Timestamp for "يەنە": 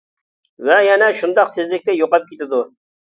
0.87-1.09